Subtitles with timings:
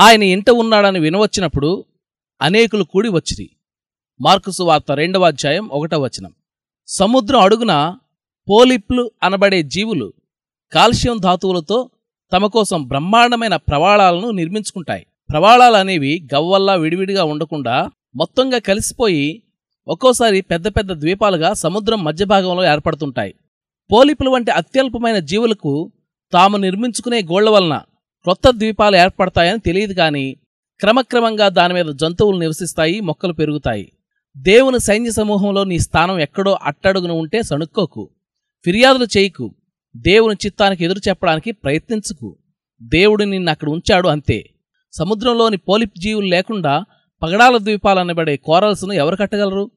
[0.00, 1.84] ఆయన ఇంట ఉన్నాడని వినవచ్చినప్పుడు
[2.42, 3.50] అనేకులు కూడి వచ్చిరి.
[4.20, 6.32] మార్కుసు వార్త రెండవ అధ్యాయం ఒకటవ వచనం.
[6.86, 7.96] సముద్రం అడుగున
[8.50, 10.12] పోలిప్లు అనబడే జీవులు
[10.72, 11.90] కాల్షియం ధాతువులతో
[12.32, 15.06] తమ కోసం బ్రహ్మాండమైన ప్రవాళాలను నిర్మించుకుంటాయి.
[15.30, 19.42] ప్రవాళాలు అనేవి గవ్వల్లా విడివిడిగా ఉండకుండా మొత్తంగా కలిసిపోయి
[19.88, 23.34] ఒక్కోసారి పెద్ద పెద్ద ద్వీపాలుగా సముద్రం మధ్య భాగంలో ఏర్పడుతుంటాయి.
[23.92, 25.92] పోలిపులు వంటి అత్యల్పమైన జీవులకు
[26.32, 27.80] తాము నిర్మించుకునే గోళ్ళ వలన
[28.22, 30.36] క్రొత్త ద్వీపాలు ఏర్పడతాయని తెలియదు కానీ
[30.80, 33.92] క్రమక్రమంగా దానిమీద జంతువులు నివసిస్తాయి మొక్కలు పెరుగుతాయి.
[34.36, 38.10] దేవుని సైన్య సమూహంలో నీ స్థానం ఎక్కడో అట్టడుగున ఉంటే సణుక్కోకు.
[38.64, 39.54] ఫిర్యాదులు చేయకు.
[39.96, 42.36] దేవుని చిత్తానికి ఎదురు చెప్పడానికి ప్రయత్నించుకు.
[42.82, 44.50] దేవుడు నిన్ను అక్కడ ఉంచాడు అంతే.
[44.92, 46.84] సముద్రంలోని పోలిప్ జీవులు లేకుండా
[47.22, 49.70] పగడాల ద్వీపాలనబడే కోరల్స్ను ఎవరు కట్టగలరు?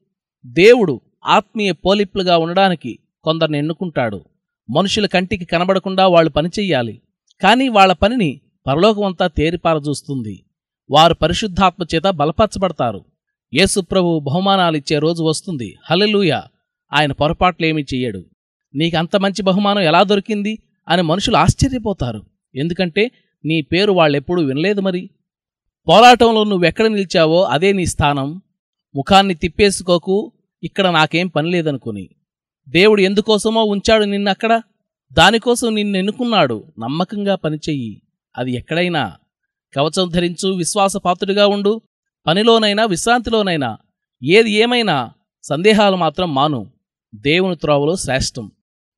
[0.46, 4.24] దేవుడు ఆత్మీయ పోలిప్లుగా ఉండడానికి కొందరిని ఎన్నుకుంటాడు.
[4.70, 7.00] మనుషుల కంటికి కనబడకుండా వాళ్ళు పనిచెయ్యాలి
[7.42, 10.44] కానీ వాళ్ళ పనిని పరలోకమంతా తేరిపారజూస్తుంది.
[10.90, 13.04] వారు పరిశుద్ధాత్మ చేత బలపరచబడతారు.
[13.54, 15.76] యేసుప్రభు బహుమానాలిచ్చే రోజు వస్తుంది.
[15.90, 16.40] హలెలూయ
[16.92, 18.24] ఆయన పొరపాట్లేమీ చెయ్యడు.
[18.74, 20.58] నీకంత మంచి బహుమానం ఎలా దొరికింది?
[20.88, 22.22] అని మనుషులు ఆశ్చర్యపోతారు.
[22.54, 23.10] ఎందుకంటే
[23.44, 25.10] నీ పేరు వాళ్ళెప్పుడూ వినలేదు మరి.
[25.88, 28.42] పోరాటంలో నువ్వెక్కడ నిలిచావో అదే నీ స్థానం.
[28.96, 30.32] ముఖాన్ని తిప్పేసుకోకు.
[30.62, 32.08] ఇక్కడ నాకేం పని లేదనుకుని
[32.68, 34.62] దేవుడు ఎందుకోసమో ఉంచాడు నిన్నక్కడ?
[35.14, 38.02] దానికోసం నిన్ను ఎన్నుకున్నాడు నమ్మకంగా పనిచెయ్యి.
[38.38, 39.12] అది ఎక్కడైనా?
[39.76, 41.80] కవచం ధరించు విశ్వాసపాత్రుడిగా ఉండు.
[42.26, 43.78] పనిలోనైనా విశ్రాంతిలోనైనా.
[44.24, 45.10] ఏది ఏమైనా?
[45.42, 46.72] సందేహాలు మాత్రం మాను.
[47.14, 48.50] దేవుని త్రోవలో శ్రేష్టం.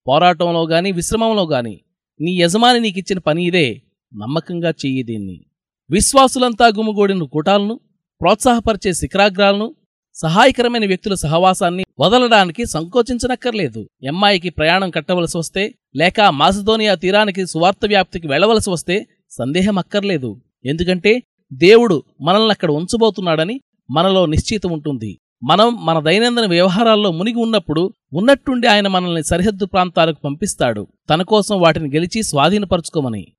[0.08, 1.80] పోరాటంలో గాని విశ్రమంలో గాని
[2.20, 3.82] నీ యజమాని నీకిచ్చిన పని ఇదే.
[4.14, 5.46] నమ్మకంగా చెయ్యి దీన్ని.
[5.90, 7.80] విశ్వాసులంతా గుమిగూడిన కూటాలను
[8.20, 9.74] ప్రోత్సాహపరిచే శిఖరాగ్రాలను
[10.14, 13.88] సహాయకరమైన వ్యక్తుల సహవాసాన్ని వదలడానికి సంకోచించనక్కర్లేదు.
[14.02, 20.40] ఎమ్మాయికి ప్రయాణం కట్టవలసి వస్తే లేక మాసిదోనియా తీరానికి సువార్త వ్యాప్తికి వెళ్ళవలసి వస్తే సందేహం అక్కర్లేదు.
[20.64, 25.18] ఎందుకంటే దేవుడు మనల్ని అక్కడ ఉంచబోతున్నాడని మనలో నిశ్చితం ఉంటుంది.
[25.42, 30.86] మనం మన దైనందిన వ్యవహారాల్లో మునిగి ఉన్నప్పుడు ఉన్నట్టుండి ఆయన మనల్ని సరిహద్దు ప్రాంతాలకు పంపిస్తాడు.
[31.10, 33.32] తన కోసం వాటిని గెలిచి స్వాధీనపరుచుకోమని.